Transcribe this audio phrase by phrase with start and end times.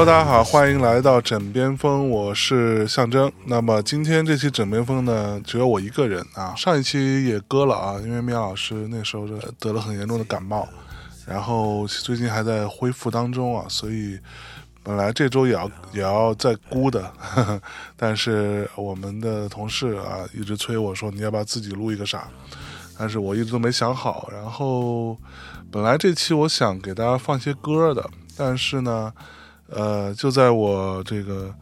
[0.00, 3.30] 大家好，欢迎来到枕边风，我是象征。
[3.44, 6.54] 那么今天这期枕边风呢，只有我一个人啊。
[6.56, 9.28] 上一期也割了啊，因为米老师那时候
[9.58, 10.66] 得了很严重的感冒，
[11.26, 14.18] 然后最近还在恢复当中啊，所以
[14.82, 17.62] 本来这周也要也要再估的，呵 呵
[17.94, 22.26] 但是我们的同事啊一直催我说你要不要自己录一个啥，
[22.98, 24.30] 但是我一直都没想好。
[24.32, 25.18] 然后
[25.70, 29.12] 本来这期我想给大家放些歌的，但是呢。
[29.70, 31.54] 呃，就在我这个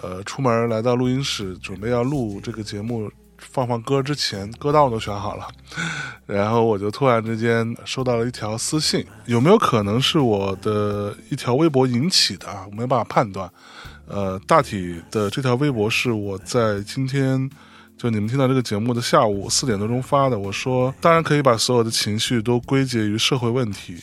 [0.00, 5.46] 呃出门来到录音室，准备要录这个节目放放歌之前，歌单我都选好了，
[6.26, 12.64] 然后我就突然之间收到了一条私信，有没有可能是我的一条微博引起的啊？
[12.70, 13.50] 我没办法判断。
[14.06, 17.48] 呃，大体的这条微博是我在今天
[17.96, 20.38] 就你们听到这个节目的下午四点多钟发的。
[20.38, 23.96] 我说，当然可以把所有的情绪都归结于社会问题，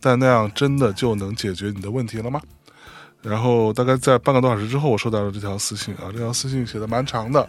[0.00, 2.40] 但那样真的就能解决你的问题了吗？
[3.22, 7.46] 然后大概在半个多小时之后，我收到了这条私信啊，这条私信写的蛮长的，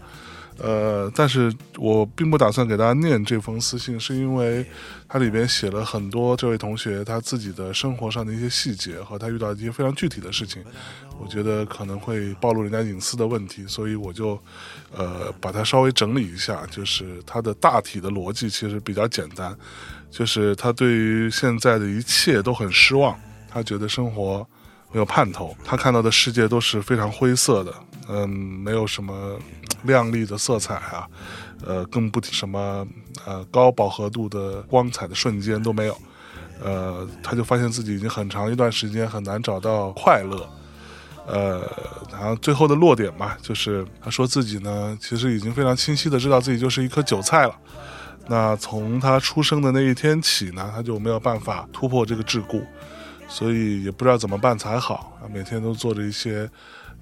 [0.57, 4.65] 呃，但是我并不打算给大家念这封私信，是因为
[5.07, 10.61] 它里边写了很多这位同学他自己的生活上的一些细节和他遇到一些非常具体的事情，
[11.17, 14.37] 我觉得可能会暴露人家隐私的问题，所以我就
[14.93, 19.57] 呃把它稍微整理一下，就是他的大体的逻辑其实比较简单，
[20.09, 23.17] 就是他对于现在的一切都很失望，
[23.49, 24.45] 他觉得生活。
[24.91, 27.73] 没有盼头，他看到的世界都是非常灰色的，
[28.09, 29.39] 嗯，没有什么
[29.83, 31.07] 亮丽的色彩啊，
[31.65, 32.85] 呃，更不提什么
[33.25, 35.97] 呃高饱和度的光彩的瞬间都没有，
[36.61, 40.49] 呃，他就发现自己已经很长一段时间很难找到快乐，
[41.25, 41.61] 呃，
[42.11, 47.55] 然后最后的落点嘛，就是他说自己呢，其实已经非常清晰的知道自己就是一颗韭菜了，
[48.27, 52.61] 那从他出生的那一天起呢，他就没有办法突破这个桎梏。
[53.31, 55.23] 所以也不知道怎么办才好啊！
[55.33, 56.47] 每天都做着一些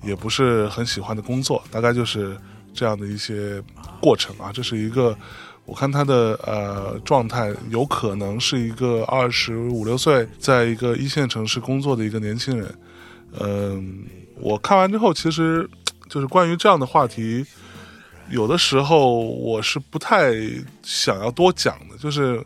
[0.03, 2.37] 也不是很喜欢的工作，大概就是
[2.71, 3.59] 这样的一些
[3.99, 4.51] 过程啊。
[4.53, 5.17] 这是一个，
[5.65, 12.75] 我看他的呃状态，有可能是一个二十五六岁，在一个一线城市工作的一个年轻人。
[13.39, 15.67] 嗯，我看完之后，其实
[16.07, 17.43] 就是关于这样的话题，
[18.29, 20.31] 有的时候我是不太
[20.83, 21.97] 想要多讲的。
[21.97, 22.45] 就是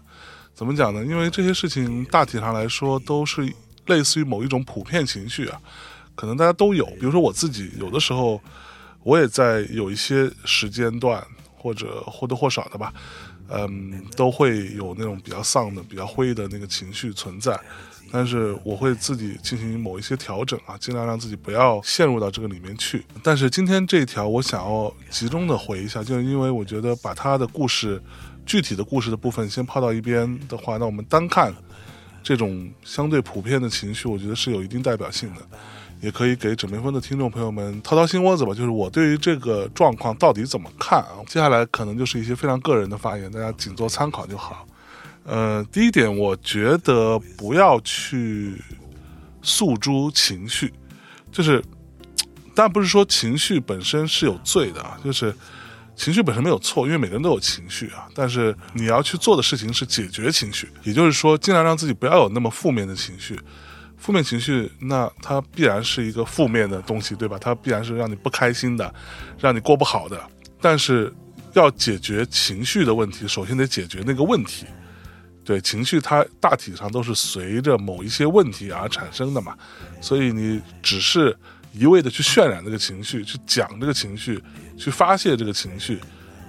[0.55, 1.03] 怎么讲呢？
[1.03, 3.45] 因为这些事情大体上来说都是。
[3.87, 5.59] 类似于某一种普遍情绪啊，
[6.15, 6.85] 可能大家都有。
[6.85, 8.41] 比如说我自己，有的时候
[9.03, 11.25] 我也在有一些时间段，
[11.57, 12.93] 或者或多或少的吧，
[13.49, 17.59] 嗯，都会有那种比较丧的、比较灰的那个情绪存在。
[18.11, 23.03] 但是我会自己进行某一些调整啊，尽量让自己不要陷入到这个里面去。
[23.23, 27.99] 但是今天这一条，我想要集中的回一下，就是因为我觉得把他的故事、
[28.45, 31.51] 具体的故事的部分先抛到一边的话，那我们单看。
[32.23, 35.41] 这种相对普遍的情绪，我觉得是有一定代表性的，
[35.99, 38.53] 也可以给枕边风的听众朋友们掏掏心窝子吧。
[38.53, 41.19] 就是我对于这个状况到底怎么看啊？
[41.27, 44.65] 接下来可能就是一些非常个人的发言，大家仅做参考就好。
[45.25, 48.55] 呃，第一点，我觉得不要去
[49.41, 50.73] 诉诸情绪，
[51.31, 51.61] 就是，
[52.55, 55.35] 但不是说情绪本身是有罪的，就是。
[55.95, 58.07] 情绪本身没有错，因为每个人都有情绪啊。
[58.15, 63.39] 但是你要去做的事情是解决情绪，也就是说，尽量让自己不要有那么负面的情绪。
[63.97, 67.37] 负面情绪，那它必然是一个负面的东西，对吧？
[67.39, 68.93] 它必然是让你不开心的，
[69.39, 70.19] 让你过不好的。
[70.59, 71.13] 但是
[71.53, 74.65] 要解决情绪的问题，首先得解决那个问题。
[75.45, 79.55] 对，情绪它大体上都是随着某一些问题而产生的嘛。
[80.01, 81.37] 所以你只是。
[81.73, 84.41] 一味的去渲染这个情绪，去讲这个情绪，
[84.77, 85.99] 去发泄这个情绪，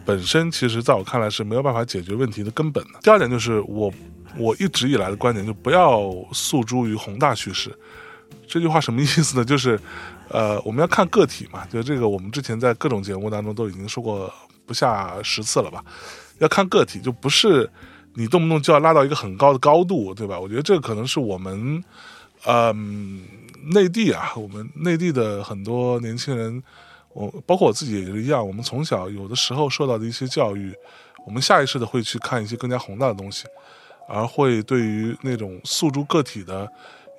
[0.04, 3.00] 本身其实在我看来是没有办法解决问题的根本的。
[3.02, 3.92] 第二点就是我
[4.36, 7.76] 我一直以来的观点，就不要诉诸于宏大叙事。
[8.46, 9.44] 这句话什么意思呢？
[9.44, 9.80] 就是，
[10.28, 11.66] 呃，我们要看个体嘛。
[11.66, 14.32] 就这个，我们之前在各种节目当中都已经说过
[14.66, 15.82] 不下十次了吧？
[16.38, 17.68] 要看个体，就不是
[18.14, 20.38] 你动不动就要拉到一个很高的高度，对吧？
[20.38, 21.82] 我觉得这可能是我们，
[22.46, 23.22] 嗯。
[23.66, 26.62] 内地啊，我们内地的很多年轻人，
[27.14, 28.46] 我包括我自己也是一样。
[28.46, 30.70] 我们从小有的时候受到的一些教育，
[31.24, 33.46] 我们下意识的会去看一些更加宏大的东西，
[34.06, 36.70] 而会对于那种诉诸个体的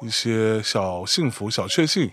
[0.04, 2.12] 一些小幸福、小确幸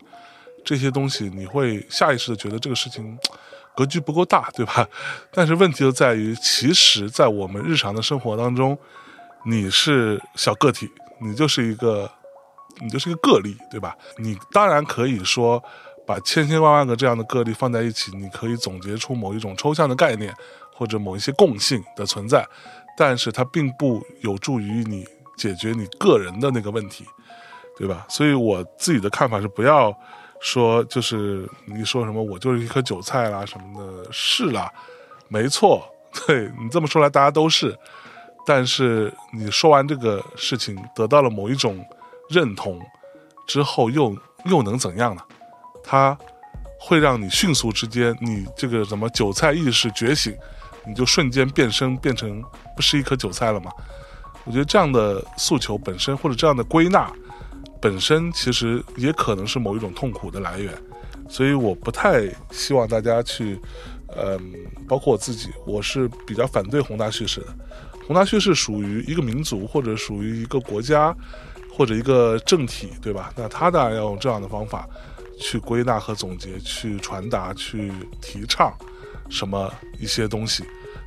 [0.64, 3.18] 这些东西，你会下意识的觉得这个事情
[3.76, 4.88] 格局不够大，对吧？
[5.30, 8.78] 但是问题就在于，其实，在我们日常的生活当中，
[9.44, 10.88] 你是小个体，
[11.20, 12.10] 你就是一个。
[12.80, 13.96] 你就是个个例，对吧？
[14.18, 15.62] 你当然可以说，
[16.06, 20.34] 把千千万万个这样的个例放在一起，你可以总结出某一种抽象的概念，
[20.74, 22.46] 或者某一些共性的存在，
[22.96, 27.04] 但是它并不有助于你解决你个人的那个问题，
[27.78, 28.04] 对吧？
[28.08, 29.94] 所以我自己的看法是，不要
[30.40, 34.70] 说就是你说什么我就是一颗韭菜啦什么的，是啦，
[35.28, 35.88] 没错，
[36.26, 37.78] 对你这么说来大家都是，
[38.44, 41.84] 但是你说完这个事情得到了某一种
[42.32, 42.80] 认同
[43.46, 45.22] 之后，又又能怎样呢？
[45.84, 46.16] 它
[46.80, 50.34] 会让你迅速之间，你这个什么韭菜意识觉醒，
[50.86, 52.42] 你就瞬间变身变成
[52.74, 53.70] 不是一颗韭菜了吗？
[54.44, 57.12] 我觉得这样的诉求本身或者这样的归纳。
[57.80, 60.72] 本身其实也可能是某一种痛苦的来源，
[61.28, 63.60] 所以我不太希望大家去，
[64.16, 64.54] 嗯，
[64.86, 67.48] 包括我自己，我是比较反对宏大叙事的。
[68.06, 71.12] 宏大叙事属于一个民族或者属于一个国家
[71.72, 73.32] 或者一个政体，对吧？
[73.36, 74.86] 那他当然要用这样的方法
[75.40, 77.90] 去归纳和总结、去传达、去
[78.20, 78.72] 提倡
[79.30, 80.64] 什么一些东西，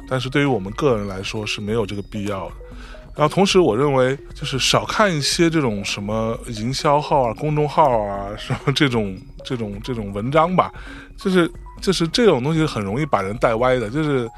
[0.09, 2.55] 但是对于我们个人来说是没有这个必要的。
[3.15, 10.69] 然后同时，我认为就是少看一些这种什么营销号啊、公众号啊什么这种这种这种文章吧，
[11.15, 11.49] 就是
[11.81, 13.89] 就是这种东西很容易把人带歪的。
[13.89, 14.29] 就是，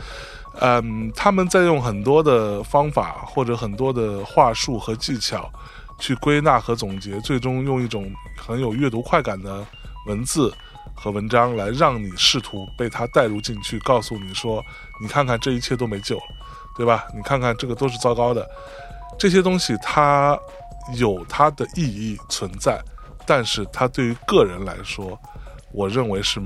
[0.60, 5.52] 嗯，他们在用很多的方法或者很多的话术和技巧
[6.00, 9.66] 去归纳和总结，最终用一种很有阅读快感的
[10.06, 10.54] 文字
[10.96, 14.64] 和文章来让你试图被他带入进去，告诉你说
[15.02, 16.24] ：“你看看，这一切都没救了。”
[16.78, 17.08] 对吧？
[17.16, 18.48] 你看看这个都是糟糕的，
[19.18, 20.38] 这些东西它
[20.96, 22.80] 有它的意义存在，
[23.26, 25.20] 但是它对于个人来说，
[25.72, 26.40] 我认为是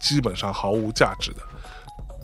[0.00, 1.42] 基本上毫无价值的。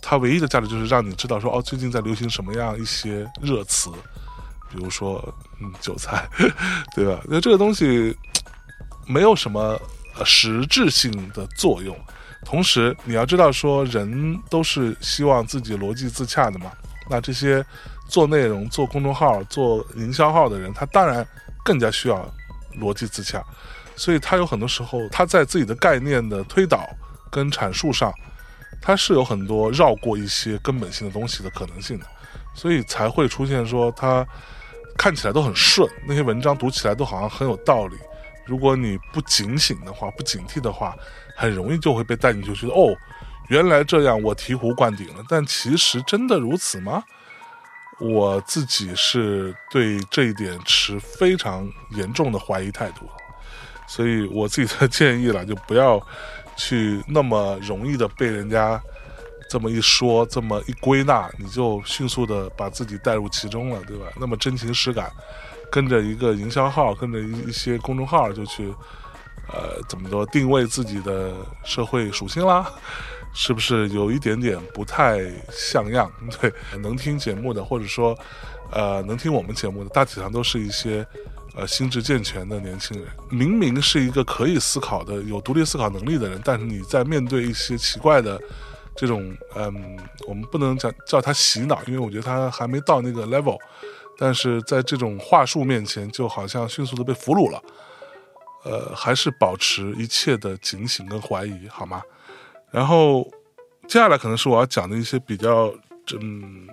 [0.03, 3.89] 它唯一的价值就是让你知道说，哦，最近在流行什么样一些热词，
[4.75, 5.23] 比如说，
[5.61, 6.29] 嗯，韭菜，
[6.97, 7.21] 对吧？
[7.29, 8.17] 那这个东西
[9.07, 9.81] 没有什么
[10.25, 11.97] 实质性的作用。
[12.45, 16.73] 同时，你要知道说，人都是希望自己逻辑自洽的嘛。
[17.09, 17.65] 那这些
[18.09, 21.27] 做内容、做公众号、做营销号的人，他当然
[21.65, 22.29] 更加需要
[22.81, 23.43] 逻辑自洽，
[23.95, 26.89] 所以他有很多时候他在自己的概念的推导
[27.31, 28.13] 跟阐述上，
[28.83, 32.07] 他是有很多绕过一些根本性的东西的可能性的，
[32.55, 34.27] 所以才会出现说他
[34.97, 37.97] 看起来都很顺，那些文章读起来都好像很有道理。
[38.47, 40.97] 如果你不警醒的话、不警惕的话，
[41.37, 42.95] 很容易就会被带进去，觉得哦。
[43.49, 45.23] 原来这样，我醍醐灌顶了。
[45.29, 47.05] 但其实真的如此吗？
[48.01, 53.07] 我自己是对这一点持非常严重的怀疑态度，
[53.87, 56.01] 所以我自己的建议了，就不要
[56.57, 58.83] 去那么容易的被人家
[59.49, 64.07] 这么一说、这么一归纳，你就迅速的把自己带入其中了，对吧？
[64.19, 65.11] 那么真情实感，
[65.71, 68.75] 跟着一个营销号，跟着一一些公众号就去，
[69.49, 72.71] 呃，怎么说定位自己的社会属性啦？
[73.37, 75.19] 是不是有一点点不太
[75.51, 76.09] 像样？
[76.41, 78.17] 对，能听节目的，或者说，
[78.71, 81.05] 呃，能听我们节目的，大体上都是一些，
[81.57, 83.09] 呃，心智健全的年轻人。
[83.31, 88.41] 明明是一个可以思考的、有独立思考能力的人，但是你在面对一些奇怪的
[88.97, 93.59] 这种，嗯，我们不能讲叫他洗脑，因为我觉得他还没到那个 level。
[94.17, 97.63] 但是在这种话术面前，就好像迅速的被俘虏了。
[98.65, 102.03] 呃，还是保持一切的警醒跟怀疑，好吗？
[102.71, 103.29] 然后，
[103.87, 105.75] 接下来可能是我要讲的一些比较
[106.07, 106.69] 真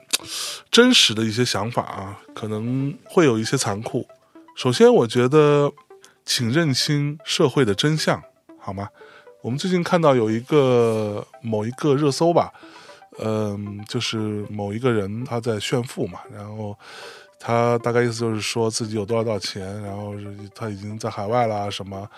[0.69, 4.07] 真实的一些想法啊，可能会有一些残酷。
[4.55, 5.71] 首先，我觉得，
[6.23, 8.21] 请认清社会的真相，
[8.57, 8.87] 好吗？
[9.41, 12.51] 我们最近看到有一个某一个热搜吧，
[13.19, 14.17] 嗯，就是
[14.49, 16.77] 某一个人他在炫富嘛，然后
[17.39, 20.13] 他大概意思就是说自己有多少多少钱，然后
[20.53, 22.09] 他已经在海外了什么，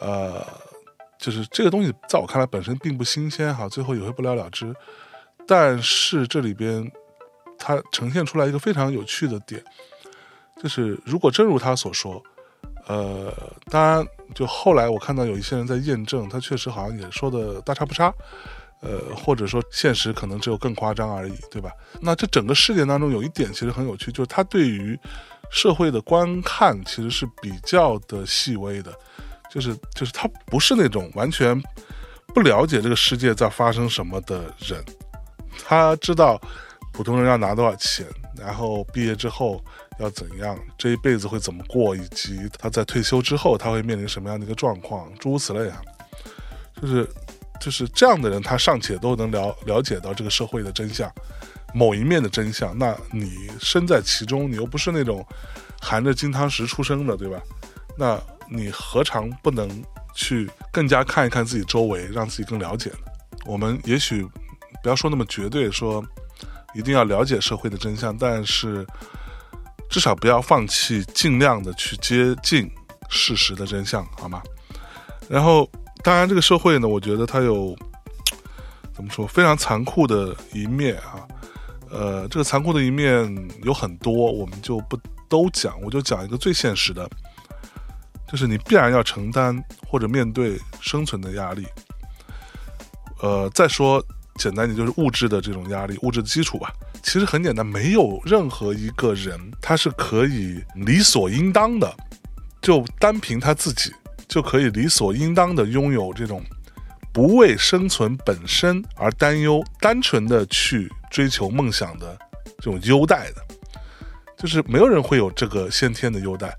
[0.00, 0.44] 呃。
[1.18, 4.76] 就是这个东西，在我看来本身并不新鲜哈，最后也会不了了之。
[5.46, 6.92] 但是这里边，
[7.58, 9.64] 它呈现出来一个非常有趣的点，
[10.62, 12.22] 就是如果真如他所说，
[12.86, 13.32] 呃，
[13.70, 18.12] 当然，就后来我看到有一些人在验证，他确实好像也说的大差不差，
[18.80, 21.70] 呃，或者说现实可能只有更夸张而已，对吧？
[22.00, 24.98] 那这整个事件当中有一点其实很有趣，就是他对于
[25.50, 28.92] 社会的观看其实是比较的细微的。
[29.48, 31.58] 就是就是他不是那种完全
[32.34, 34.84] 不了解这个世界在发生什么的人，
[35.64, 36.38] 他知道
[36.92, 38.04] 普通人要拿多少钱，
[38.36, 39.64] 然后毕业之后
[39.98, 45.80] 要怎样，这一辈子会怎么过，以及他在退休之后他会面临什么样的一个状况，诸如此类啊。
[46.80, 47.08] 就是
[47.60, 51.10] 就是这样的人，他尚且都能了了解到这个社会的真相，
[51.74, 55.26] 某一面的真相，那你身在其中，你又不是那种
[55.80, 57.40] 含着金汤匙出生的，对吧？
[57.98, 58.20] 那。
[58.48, 59.68] 你何尝不能
[60.14, 62.98] 去更加看一看自己周围，让自己更了解呢？
[63.44, 64.24] 我们也许
[64.80, 66.00] 不要说那么绝对，说
[66.72, 68.86] 一定要了解社会的真相，但是
[69.88, 72.70] 至少不要放弃，尽量的去接近
[73.08, 74.42] 事实的真相，好吗？
[75.28, 75.68] 然后
[76.02, 77.76] 当然，这个社会呢，我觉得它有
[78.94, 81.26] 怎么说非常残酷的一面啊。
[81.88, 87.08] 呃，这个残酷的一面有很多，我们就不都讲，我就讲一个最现实的，
[88.28, 89.56] 就是你必然要承担
[89.88, 91.64] 或者面对生存的压力。
[93.22, 96.72] 呃，再说简单点，就是物质的这种压力，物质的基础吧。
[97.06, 101.96] 其实很简单，没有任何一个人他是可以理所应当的，
[102.60, 103.92] 就单凭他自己
[104.26, 106.42] 就可以理所应当的拥有这种
[107.12, 112.18] 不为生存本身而担忧，单纯的去追求梦想的
[112.58, 113.46] 这种优待的，
[114.36, 116.52] 就是没有人会有这个先天的优待。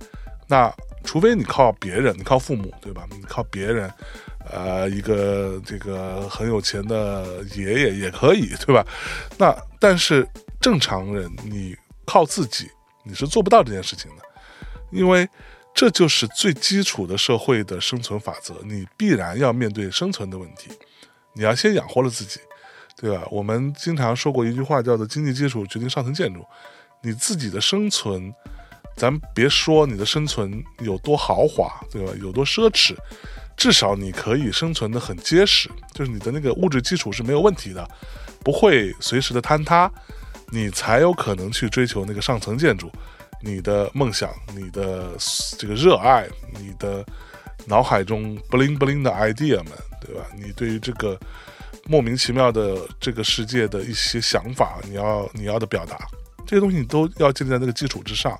[0.47, 0.73] 那
[1.07, 3.07] 除非你靠别人，你靠父母，对吧？
[3.09, 3.89] 你靠别人。
[4.49, 8.85] 呃，一个这个很有钱的爷爷也可以，对吧？
[9.37, 10.27] 那但是
[10.61, 12.69] 正常人，你靠自己，
[13.03, 14.23] 你是做不到这件事情的，
[14.89, 15.27] 因为
[15.73, 20.69] 这就是最基础的社会的生存法则，你必然要面对生存的问题，
[21.33, 22.39] 你要先养活了自己，
[22.95, 23.27] 对吧？
[23.29, 26.45] 我们经常说过一句话，叫做“经济基础决定上层建筑”，
[27.03, 28.33] 你自己的生存，
[28.97, 32.11] 咱别说你的生存有多豪华，对吧？
[32.19, 32.95] 有多奢侈。
[33.55, 37.87] 至少你可以生存的很结实，就是你的那个物质基础是没有问题的，
[38.43, 39.91] 不会随时的坍塌，
[40.51, 42.91] 你才有可能去追求那个上层建筑，
[43.41, 45.09] 你的梦想，你的
[45.57, 46.27] 这个热爱，
[46.59, 47.03] 你的
[47.65, 50.21] 脑海中 bling bling 的 idea 们，对吧？
[50.35, 51.19] 你对于这个
[51.85, 55.97] 莫名其妙的这个世界的一些想法，你要你要的表达，
[56.45, 58.39] 这些东西你都要建立在那个基础之上，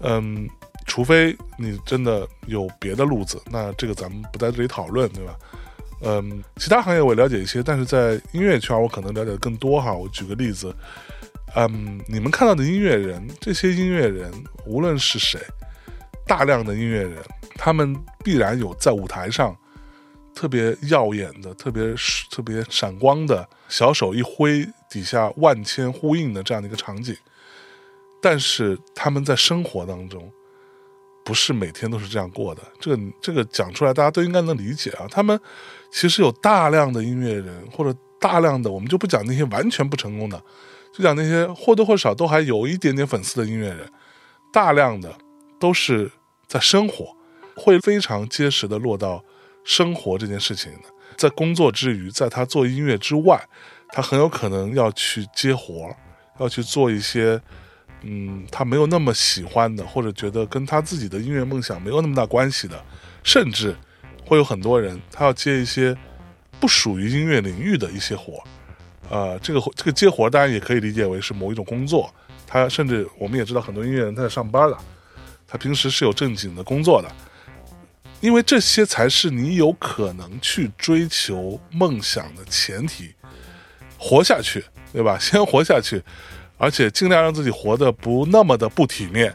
[0.00, 0.48] 嗯。
[0.86, 5.34] 除非你真的有别的路子，那这个咱们不在这里讨论，对吧？
[6.02, 9.94] 嗯，其他行业我了解一些，但是在音乐圈我可能了解的更多哈。
[9.94, 10.76] 我举个例子，
[11.56, 14.30] 嗯，你们看到的音乐人，这些音乐人
[14.66, 15.40] 无论是谁，
[16.26, 17.16] 大量的音乐人，
[17.56, 19.56] 他们必然有在舞台上
[20.34, 21.94] 特别耀眼的、特别
[22.30, 27.16] 特别闪光的，小手一挥，底下万千呼应的这样的一个场景，
[28.24, 30.32] 但是他们在生活当中。
[31.26, 35.06] 不是每天都是这样过的，这个这个讲出来大家都应该能理解啊。
[35.10, 35.40] 他们
[35.90, 40.38] 其实有大量的音乐人，或者大量的，我们就不讲那些完全不成功的，
[40.92, 43.90] 就讲那些或多或少都还有一点点粉丝的音乐人，
[44.52, 45.16] 大量的
[45.58, 46.12] 都是
[46.46, 47.16] 在生活，
[47.56, 49.24] 会非常结实的落到
[49.64, 50.70] 生活这件事情。
[51.16, 53.42] 在工作之余，在他做音乐之外，
[53.88, 55.88] 他很有可能要去接活
[56.38, 57.40] 要去做一些。
[58.06, 62.84] 嗯，他没有那么喜欢的，或者觉得跟他自己的音乐梦想没有那么大关系的，
[63.22, 63.74] 甚至
[64.26, 65.96] 会有很多人，他要接一些
[66.60, 68.44] 不属于音乐领域的一些活
[69.08, 72.12] 呃，这个这个接活当然也可以理解为是某一种工作。
[72.46, 74.78] 他甚至我们也知道很多音乐人他在上班了，
[75.46, 77.10] 他平时是有正经的工作的，
[78.20, 83.14] 因为这些才是你有可能去追求梦想的前提，
[83.98, 85.18] 活下去，对吧？
[85.18, 86.02] 先活下去。
[86.56, 89.34] 而且尽量让自己活得不那么的不体面，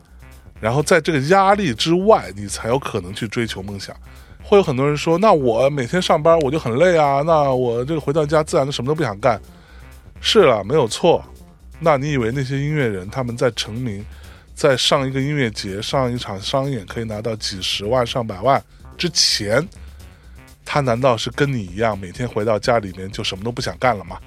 [0.60, 3.96] 然后在这个压力之外，你才有可能去追求梦想。
[4.42, 9.40] 会有很多人说：“那我每天上班我就很累啊，那我这个回到家自然就什么都不想干。”
[10.22, 11.24] 是了，没有错。
[11.80, 14.04] 那你以为那些音乐人他们在成名，
[14.56, 18.62] 在上一个音乐节、上一场商演可以拿到几十万、上百万
[18.98, 19.66] 之前，
[20.66, 24.18] 他难道是跟你一样每天回到家里面就什么都不想干了吗？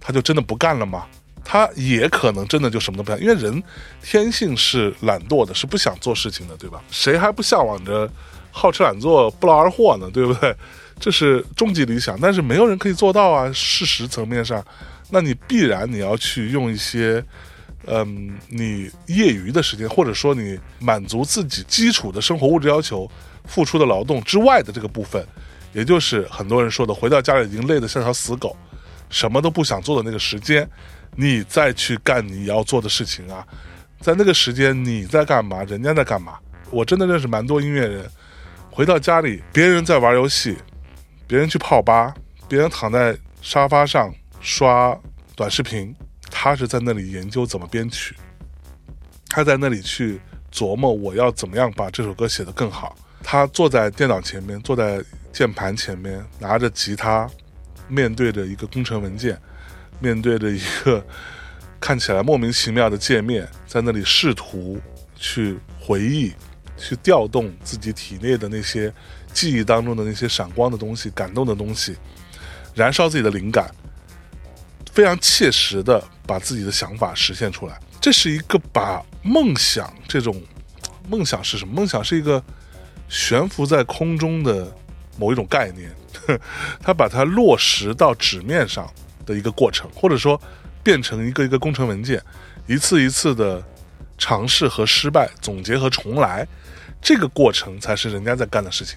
[0.00, 1.06] 他就真的不干了吗？
[1.50, 3.62] 他也可能真的就什么都不想，因为人
[4.02, 6.82] 天性是懒惰的，是不想做事情的，对吧？
[6.90, 8.06] 谁还不向往着
[8.50, 10.10] 好吃懒做、不劳而获呢？
[10.12, 10.54] 对不对？
[11.00, 13.50] 这是终极理想，但是没有人可以做到啊。
[13.50, 14.62] 事实层面上，
[15.08, 17.24] 那你必然你要去用一些，
[17.86, 23.10] 嗯，你业余的时间，或者说你满足自己基础的生活物质要求
[23.46, 25.26] 付出的劳动之外的这个部分，
[25.72, 28.54] 也就是很多人说的，回到家里已经累得像条死狗，
[29.08, 30.68] 什么都不想做的那个时间。
[31.20, 33.44] 你再去干你要做的事情啊，
[34.00, 35.64] 在那个时间你在干嘛？
[35.64, 36.38] 人家在干嘛？
[36.70, 38.08] 我真的认识蛮多音乐人，
[38.70, 40.56] 回到家里，别人在玩游戏，
[41.26, 42.14] 别人去泡吧，
[42.46, 44.96] 别人躺在沙发上刷
[45.34, 45.92] 短视频，
[46.30, 48.14] 他是在那里研究怎么编曲，
[49.28, 50.20] 他在那里去
[50.52, 52.96] 琢磨我要怎么样把这首歌写得更好。
[53.24, 57.28] 他坐在电脑前面，坐在键盘前面，拿着吉他，
[57.88, 59.36] 面对着一个工程文件。
[60.00, 61.04] 面对着一个
[61.80, 64.78] 看起来莫名其妙的界面，在那里试图
[65.16, 66.32] 去回忆、
[66.76, 68.92] 去调动自己体内的那些
[69.32, 71.96] 记忆当中的那些闪光的东西、感动的东西，
[72.74, 73.72] 燃烧自己的灵感，
[74.92, 77.78] 非常切实的把自己的想法实现出来。
[78.00, 80.40] 这是一个把梦想这种
[81.08, 81.74] 梦想是什么？
[81.74, 82.42] 梦想是一个
[83.08, 84.72] 悬浮在空中的
[85.18, 85.90] 某一种概念，
[86.80, 88.88] 他把它落实到纸面上
[89.28, 90.40] 的一个过程，或者说
[90.82, 92.20] 变成一个一个工程文件，
[92.66, 93.62] 一次一次的
[94.16, 96.48] 尝试和失败，总结和重来，
[97.02, 98.96] 这个过程才是人家在干的事情。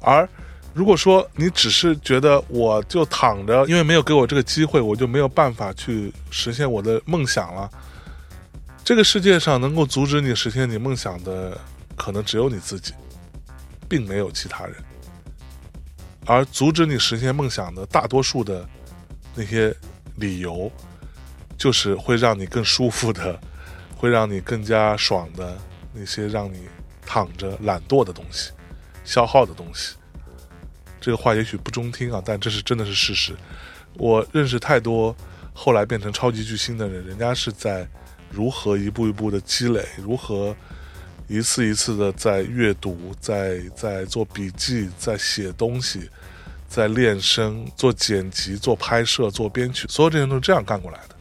[0.00, 0.28] 而
[0.72, 7.68] 如果说你只是觉得我就躺着，因为没有给我这个机会，我就没有办法去实现我的梦想了。
[8.84, 11.58] 这个世界上能够阻止你实现你梦想的，
[11.96, 12.94] 可能只有你自己，
[13.88, 14.74] 并没有其他人。
[16.24, 18.66] 而阻止你实现梦想的大多数的
[19.34, 19.74] 那些
[20.16, 20.70] 理由，
[21.56, 23.38] 就是会让你更舒服的，
[23.96, 25.56] 会让你更加爽的
[25.92, 26.68] 那些让你
[27.06, 28.50] 躺着懒惰的东西、
[29.04, 29.96] 消耗的东西。
[31.00, 33.34] 这个话也许不中听啊，但这是真的是事实。
[33.94, 35.14] 我认识太多
[35.52, 37.88] 后来变成超级巨星的人，人家是在。
[38.34, 39.86] 如何一步一步的积累？
[39.98, 40.56] 如何
[41.28, 46.08] 一次一次的在阅读、在在做笔记、在写东西、
[46.72, 51.14] 在练声、做剪辑、做拍摄、做编曲，所有这些都是这样干过来的。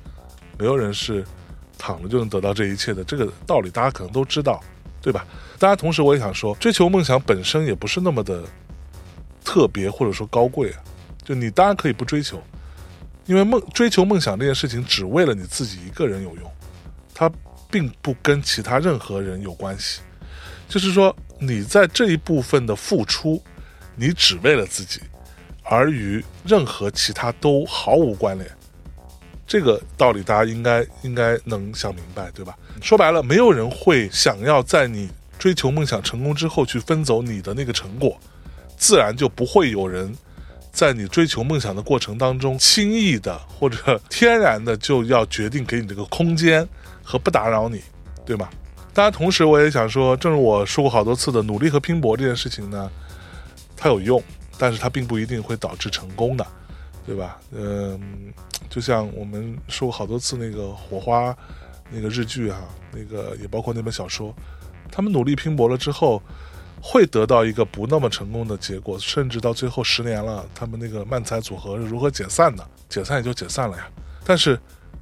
[0.57, 1.25] 没有人是
[1.77, 4.63] 躺着就能得到这一切的，这个道理大家可能都知道，
[5.01, 5.27] 对吧？
[5.59, 8.43] 大家同时我也想说，追求梦想本身也不是那么的
[9.43, 10.79] 特别或者说高贵啊。
[11.21, 12.41] 就你当然可以不追求，
[13.25, 16.51] 因为梦追求梦想这件事情只为了你自己一个人有用。
[17.13, 17.29] 它
[17.69, 19.99] 并不跟其他任何人有关系，
[20.69, 23.43] 就是说你在这一部分的付出，
[23.95, 25.01] 你只为了自己，
[25.71, 28.45] 而与任何其他都毫无关联。
[29.47, 32.57] 这个道理大家应该应该能想明白，对吧？
[32.81, 38.17] 说白了，没有人会想要在你追求梦想成功之后去分走你的那个成果，
[38.75, 40.13] 自然就不会有人
[40.73, 46.67] 在你追求梦想的过程当中轻易的或者天然的就要决定给你这个空间。
[47.03, 47.81] 和不打扰你，
[48.23, 48.47] 对吗？
[48.93, 52.89] 当然，同时我也想说，正如我说过好多次的，努力和拼搏这件事情呢，
[53.75, 54.21] 它有用，
[54.61, 56.45] 但是它并不一定会导致成功的，
[57.03, 57.39] 对吧？
[57.51, 58.31] 嗯，
[58.69, 61.35] 就像我们说过好多次那个火花
[61.89, 62.59] 那个日剧哈，
[62.93, 64.31] 那个也包括那本小说，
[64.91, 66.21] 他们努力拼搏了之后，
[66.79, 72.63] 会得到一个不那么成功的结果，甚至到最后十年了，他们那个漫才组合是如何解散的？
[72.87, 73.89] 解散也就解散了呀。
[74.23, 74.59] 但是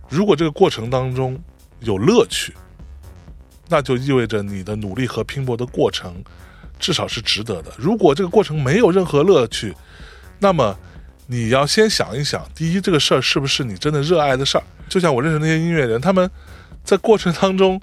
[0.08, 1.38] 如果这个过程当中，
[1.82, 2.56] 有乐趣，
[3.68, 6.24] 那就意味着你的努力和拼搏的过程，
[6.80, 7.72] 至少是值得的。
[7.78, 9.76] 如果这个过程没有任何乐趣，
[10.40, 10.76] 那么
[11.28, 14.64] 你要先想一想：第一，这个事儿是不是你真的热爱的事儿？
[14.88, 16.30] 就像我认识那些音乐人，他们
[16.84, 17.80] 在过程当中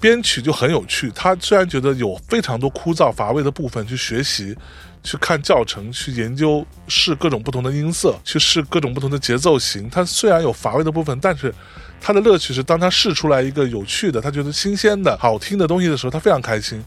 [0.00, 1.12] 编曲就很有趣。
[1.14, 4.56] 他虽然觉得有非常多枯燥乏味的部分，去学习、
[5.04, 9.88] 去看教程、去研究试各种不同的音色、去试各种不同的节奏型。
[9.88, 11.54] 他虽然有乏味的部分，但是。
[12.02, 16.82] 他的乐趣是，当他试出来一个有趣的、他觉得新鲜的、好听的东西的时候，他非常开心。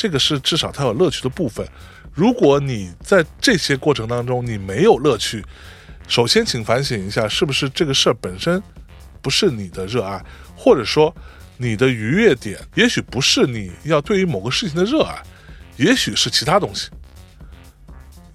[0.00, 1.68] 这个是至少它有乐趣的部分。
[2.14, 5.44] 如果你在这些过程当中你没有乐趣，
[6.08, 8.62] 首先请反省一下，是不是这个事儿本身
[9.20, 10.24] 不是你的热爱，
[10.56, 11.14] 或者说
[11.58, 15.22] 你的愉悦点也许不是你要对于某个事情的热爱，
[15.76, 16.88] 也许是其他东西。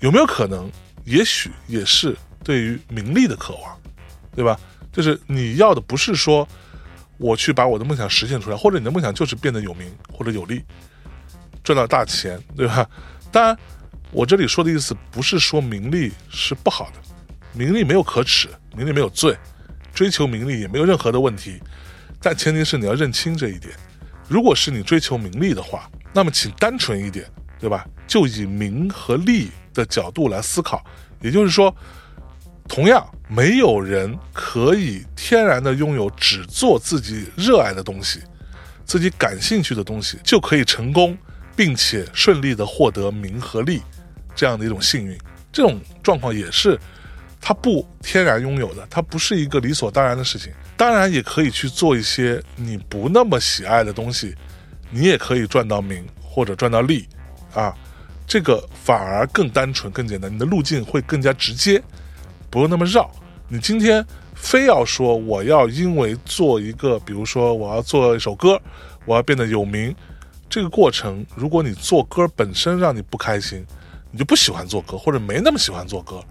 [0.02, 0.72] 有没有可能？
[1.04, 3.76] 也许也是对于名利的渴望，
[4.36, 4.56] 对吧？
[4.94, 6.48] 就是你要的不是说，
[7.18, 10.64] 我去把我的梦想实现出来，或者你的梦想就是变得有名或者有利，
[11.66, 12.90] 赚到大钱，对吧？
[13.32, 13.58] 当然，
[14.12, 17.00] 我这里说的意思不是说名利是不好的，
[17.52, 18.48] 名利没有可耻，
[18.78, 19.36] 名利没有罪，
[19.94, 21.60] 追求名利也没有任何的问题，
[22.22, 23.74] 但前提是你要认清这一点。
[24.30, 27.86] 如果是你追求名利的话，那么请单纯一点，对吧？
[28.08, 30.82] 就以名和利的角度来思考，
[31.20, 31.76] 也就是说。
[32.68, 38.20] 同样，没有人可以天然的拥有只做自己热爱的东西、
[38.86, 41.16] 自己感兴趣的东西就可以成功，
[41.56, 43.82] 并且顺利的获得名和利
[44.36, 45.18] 这样的一种幸运。
[45.52, 46.78] 这种状况也是
[47.40, 50.52] 他不天然拥有的，它不是一个理所当然的事情。
[50.76, 54.36] 当然，也可以去做一些你不那么喜爱的东西，
[54.90, 57.08] 你也可以赚到名或者赚到利
[57.54, 57.74] 啊，
[58.28, 61.82] 这个反而更单纯、更简单，你的路径会更加直接。
[62.50, 63.10] 不用那么绕，
[63.48, 68.62] 你今天非要说我要因为做一个，比如说我要做一首歌，
[69.06, 69.96] 我要变得有名，
[70.56, 73.66] 这个过程，如果你做歌本身让你不开心，
[74.10, 76.24] 你就不喜欢做歌，或者没那么喜欢做歌，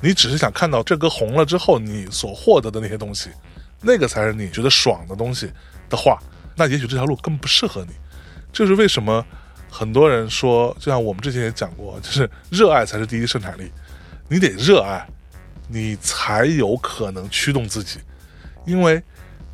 [0.00, 3.30] 你只是想看到这歌红了之后你所获得的那些东西，
[3.80, 5.48] 那个才是你觉得爽的东西
[5.88, 6.20] 的话，
[6.56, 7.92] 那也许这条路根本不适合你。
[8.52, 9.24] 这是为什么
[9.70, 13.70] 很多人说，就像我们之前也讲过，就是热爱才是第一生产力，
[14.28, 15.06] 你得热爱。
[15.68, 18.00] 你才有可能驱动自己，
[18.64, 19.00] 因为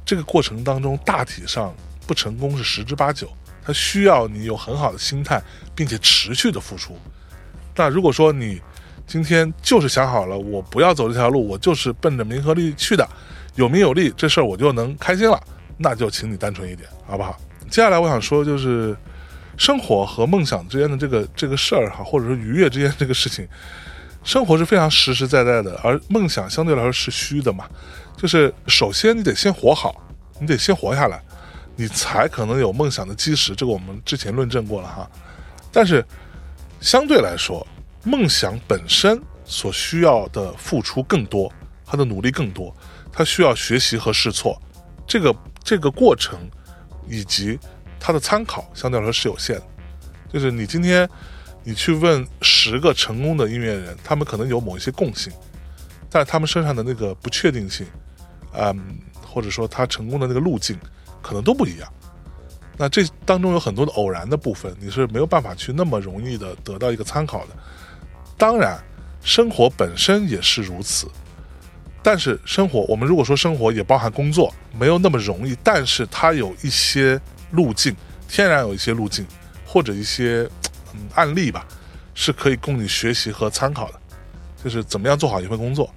[0.02, 1.74] 这个过程当中大体上
[2.06, 3.30] 不成功是十之八九，
[3.64, 5.40] 它需要你有很好的心态，
[5.74, 6.96] 并且持续的付出。
[7.74, 8.60] 那如果说你
[9.06, 13.08] 今天就是想好了，我不要走这条路，我就是奔着名和利去的，
[13.54, 15.40] 有名有利这事儿我就能开心了，
[15.78, 17.38] 那就请你单纯一点，好不好？
[17.70, 18.96] 接下来我想说就是
[19.56, 23.46] 生活和梦想之间的这个这个事儿哈，或者说愉悦之间这个事情，
[24.22, 27.68] 生活是非常实实在在的，而梦想相对来说是虚的嘛。
[28.16, 29.94] 就是首先你得先活好，
[30.38, 31.20] 你得先活下来，
[31.76, 33.54] 你才可能有梦想的基石。
[33.54, 35.10] 这个我们之前论证过了哈。
[35.70, 36.04] 但是
[36.80, 37.66] 相对来说，
[38.04, 41.52] 梦想本身所需要的付出更多，
[41.84, 42.74] 他的努力更多，
[43.12, 44.60] 他需要学习和试错，
[45.06, 46.38] 这个这个过程
[47.08, 47.58] 以及
[47.98, 49.66] 他的参考相对来说是有限的。
[50.32, 51.08] 就是你今天
[51.62, 55.32] 你去问十个成功的音乐人，他们可能有某一些共性，
[56.10, 57.86] 但他们身上的那个不确定性。
[58.54, 60.78] 嗯，或者说他成功的那个路径
[61.22, 61.92] 可能都不一样，
[62.76, 67.54] 那这当中有很多的偶然的部分，你是没有办法去那么容易的得到一个参考的。
[68.36, 68.82] 当然，
[69.22, 71.06] 生活本身也是如此，
[72.02, 77.20] 但是生活我们如果说生活也包含工作，没有那么容易，但是它有一些
[77.52, 77.94] 路径，
[78.28, 79.24] 天然有一些路径
[79.64, 80.48] 或者一些
[80.92, 81.64] 嗯案例吧，
[82.14, 84.00] 是可以供你学习和参考的，
[84.64, 85.88] 就是怎么样做好一份工作，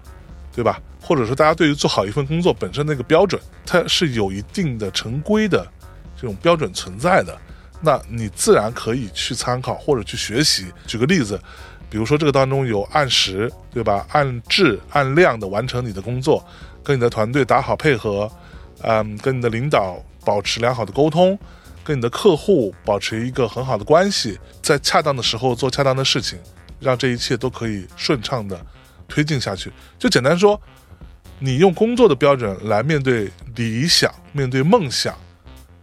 [0.53, 0.79] 对吧？
[1.07, 5.63] 或者说，大家对于做好一份工作本身那个标准，它是有一定的成规的
[6.19, 7.37] 这种标准存在的，
[7.79, 10.65] 那你自然可以去参考或者去学习。
[10.87, 11.39] 举个例子，
[11.91, 14.03] 比如说这个当中有按时，对吧？
[14.13, 16.43] 按质按量的完成你的工作，
[16.83, 18.27] 跟你的团队打好配合，
[18.81, 21.37] 嗯，跟你的领导保持良好的沟通，
[21.83, 26.39] 跟你的客户保持一个很好的关系，在恰当的时候做恰当的事情，
[26.79, 28.59] 让这一切都可以顺畅的
[29.07, 29.71] 推进下去。
[29.99, 30.59] 就简单说。
[31.39, 35.13] 你用工作的标准来面对理想、面对梦想，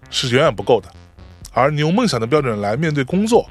[0.09, 0.89] 是远远不够的；
[1.53, 3.49] 而你用梦想的标准来面对工作，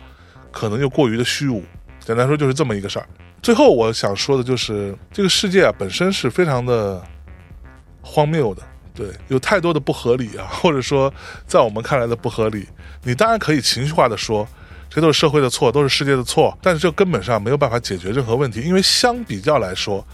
[0.52, 1.64] 可能又过于的虚无。
[2.00, 3.08] 简单说，就是这么一个事儿。
[3.42, 7.02] 最后，我想说的就是，这个世界啊，本身是非常的
[8.02, 8.64] 荒谬的，
[8.96, 11.14] 对，有太多的不合理啊，或者说，
[11.46, 12.68] 在我们看来的不合理。
[13.04, 14.48] 你当然可以情绪化的说，
[14.90, 20.06] 这都是社会的错，都是世界的错，但是这根本上没有办法解决任何问题，因为相比较来说，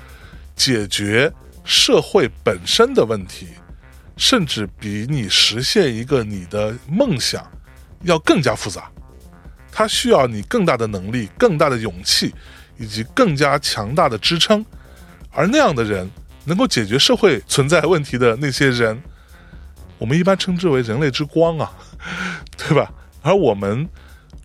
[0.55, 1.31] 解决。
[1.67, 3.49] 社会本身的问题，
[4.15, 7.45] 甚至比你实现一个你的梦想
[8.03, 8.89] 要更加复杂。
[9.69, 12.33] 它需要你更大的能力、更大的勇气，
[12.77, 14.65] 以及更加强大的支撑。
[15.29, 16.09] 而那样的人，
[16.45, 19.03] 能够解决社会存在问题的那些人，
[19.97, 21.73] 我们一般称之为人类之光啊，
[22.57, 22.89] 对吧？
[23.21, 23.87] 而我们，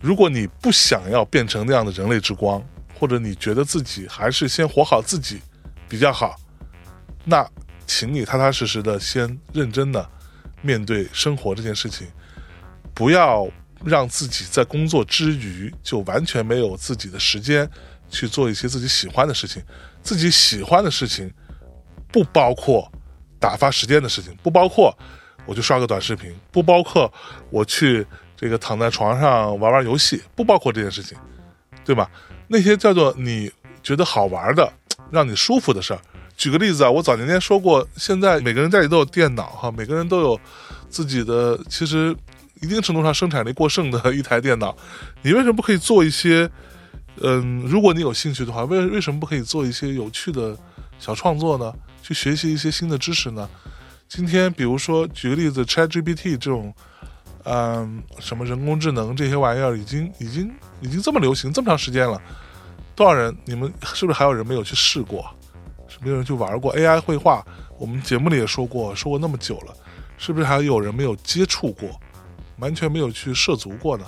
[0.01, 2.61] 如果你不想要变成那样的人类之光，
[2.93, 5.39] 或者你觉得自己还是先活好自己
[5.87, 6.35] 比较好。
[7.25, 7.47] 那，
[7.87, 10.09] 请你踏踏实实的先认真的
[10.61, 12.07] 面对生活这件事情，
[12.93, 13.47] 不要
[13.83, 17.69] 让自己在工作之余就完全没有自己的时间
[18.09, 19.63] 去做一些自己喜欢的事情。
[20.01, 21.33] 自己喜欢的事情
[22.11, 22.91] 不包括
[23.39, 24.97] 打发时间的事情，不包括
[25.45, 27.11] 我去刷个短视频，不包括
[27.49, 28.05] 我去
[28.35, 31.17] 这个躺在床上玩玩游戏，不包括这件事情，
[31.85, 32.09] 对吧？
[32.47, 33.49] 那些叫做你
[33.81, 34.71] 觉得好玩的、
[35.09, 36.01] 让你舒服的事儿。
[36.35, 40.39] 举个例子啊，我早年间说过，现在每个人家里都有电脑哈，每个人都有
[40.89, 42.15] 自己的，其实
[42.61, 44.75] 一定程度上生产力过剩的一台电脑。
[45.21, 46.49] 你为什么不可以做一些？
[47.21, 50.57] 嗯，如果你有兴趣的话，为为什么不可以做一些有趣的
[50.97, 51.71] 小创作呢？
[52.01, 53.47] 去学习一些新的知识呢？
[54.09, 56.73] 今天比如说举个例子，ChatGPT 这种，
[57.43, 62.19] 嗯，什么人工智能这些玩意儿，已经已经已经这么流行这么长时间了，
[62.95, 63.37] 多少人？
[63.45, 65.23] 你们是不是还有人没有去试过？
[66.03, 67.45] 没有人去玩过 AI 绘画，
[67.77, 69.73] 我们节目里也说过，说过那么久了，
[70.17, 71.89] 是不是还有人没有接触过，
[72.59, 74.05] 完全没有去涉足过呢？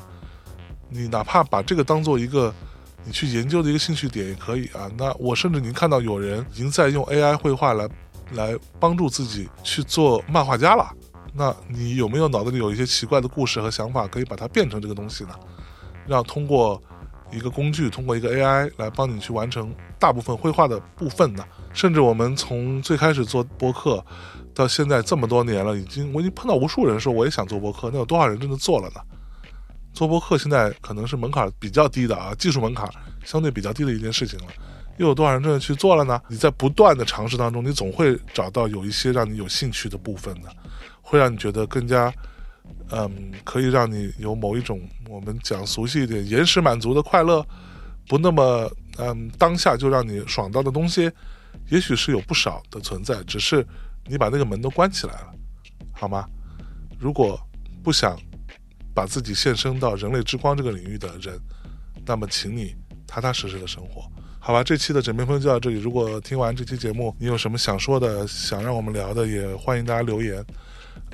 [0.90, 2.54] 你哪怕把这个当做一个
[3.04, 4.90] 你去研究的一个兴趣点也可以啊。
[4.98, 7.90] 那我甚至已经看到有人已经在用 AI 绘画来
[8.34, 10.92] 来帮助自己去做漫画家了。
[11.34, 15.32] 那你有没有脑子里有一些奇怪的故事和想法，可以把它变成这个东西呢？
[16.08, 16.82] 让通过
[17.32, 21.44] 一个工具，通过一个 AI 来帮你去完成大部分绘画的部分呢？
[21.74, 24.04] 甚至我们从最开始做播客，
[24.54, 29.02] 到现在这么多年了，已经我已经碰到无数人说我也想做播客，那有多少人真的做了呢？
[29.94, 32.90] 做播客现在可能是门槛比较低的啊，技术门槛
[33.24, 34.46] 相对比较低的一件事情了，
[34.98, 36.22] 又有多少人真的去做了呢？
[36.28, 40.50] 你在不断的尝试当中，你总会找到有一些让你有兴趣的部分的，
[41.02, 42.14] 会让你觉得更加，
[42.92, 47.46] 嗯，可以让你有某一种我们讲熟悉一点延时满足的快乐，
[48.08, 51.12] 不那么嗯当下就让你爽到的东西。
[51.70, 53.66] 也许是有不少的存在，只是
[54.06, 55.34] 你把那个门都关起来了，
[55.92, 56.28] 好吗？
[57.00, 57.40] 如果
[57.84, 58.20] 不想
[58.94, 61.40] 把自己献身到人类之光这个领域的人，
[62.06, 62.76] 那么请你
[63.08, 64.04] 踏踏实实的生活。
[64.38, 65.80] 好吧，这期的枕边风就到这里。
[65.80, 70.46] 如果听完这期节目，你有什么想说的、想让我们聊的，也欢迎大家留言。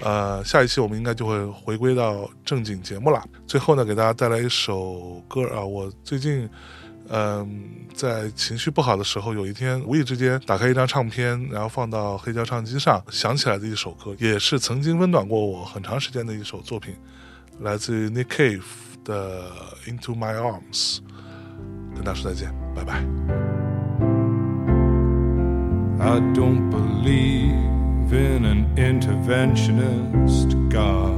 [0.01, 3.23] 呃，下一期我们应该就会回归到正经节目了。
[3.47, 6.49] 最后呢，给大家带来一首歌啊，我最近。
[7.13, 16.95] 嗯，在情绪不好的时候，有一天无意之间打开一张唱片，然后放到黑胶唱机上，想起来的一首歌，也是曾经温暖过我很长时间的一首作品，
[17.59, 18.61] 来自于 Nick Cave
[19.03, 19.49] 的
[19.89, 20.99] 《Into My Arms》。
[21.93, 23.03] 跟大家说再见，拜拜。
[25.99, 27.80] I don't believe
[28.13, 31.17] in an interventionist God.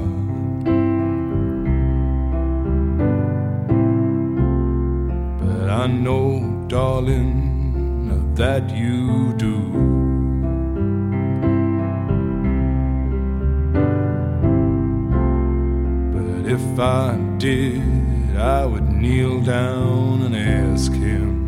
[5.39, 7.43] But I know, darling,
[8.36, 9.60] that you do.
[16.13, 21.42] But if I did, I would kneel down and ask him.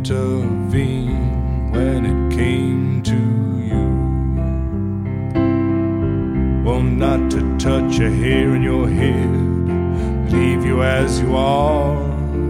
[0.00, 3.20] Intervene when it came to
[3.70, 3.84] you.
[6.64, 11.98] Well, not to touch a hair in your head, leave you as you are.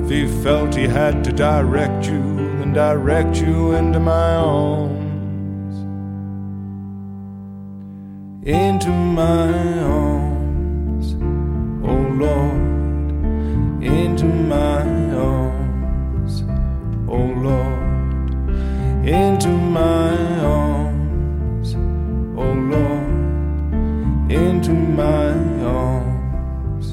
[0.04, 2.22] If he felt he had to direct you,
[2.58, 5.74] then direct you into my arms.
[8.46, 10.19] Into my arms,
[19.04, 21.74] into my arms,
[22.36, 23.20] oh Lord
[24.30, 25.32] into my
[25.64, 26.92] arms.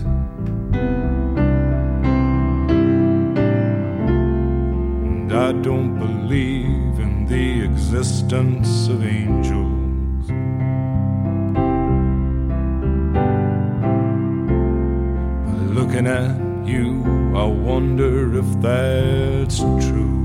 [5.06, 10.28] And I don't believe in the existence of angels.
[15.46, 17.04] But looking at you,
[17.36, 20.16] I wonder if that's true.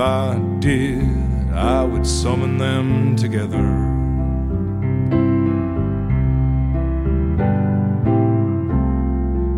[0.00, 3.58] I did, I would summon them together.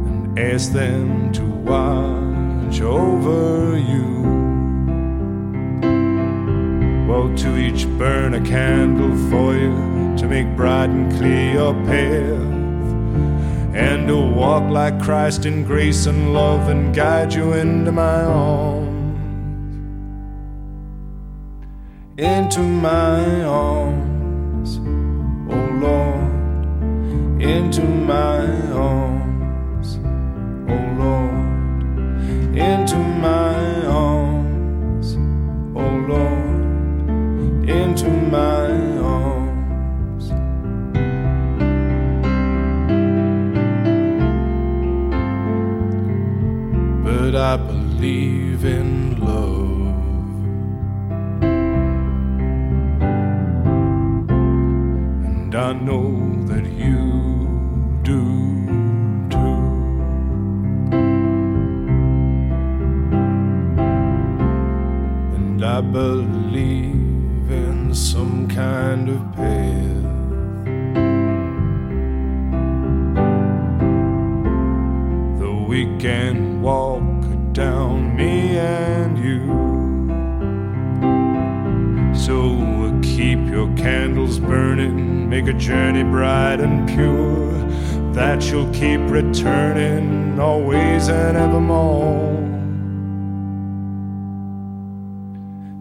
[0.08, 4.22] And ask them to watch over you.
[7.08, 12.52] Well, to each burn a candle for you to make bright and clear your path
[13.74, 18.91] and to walk like Christ in grace and love and guide you into my arms.
[22.18, 24.78] Into my arms,
[25.50, 29.98] oh Lord, into my arms,
[30.68, 35.16] oh Lord, into my arms,
[35.74, 38.68] oh Lord, into my
[39.00, 40.28] arms.
[47.06, 49.11] But I believe in
[55.54, 58.22] and I know that you do
[59.28, 59.58] too.
[65.36, 69.61] And I believe in some kind of path.
[88.52, 92.36] You'll keep returning always and evermore.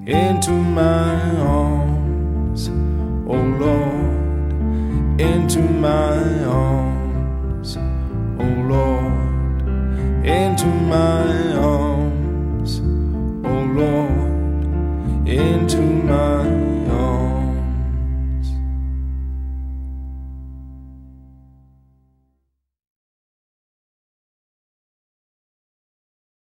[0.07, 2.69] Into my arms,
[3.27, 11.20] oh Lord, into my arms, oh Lord, into my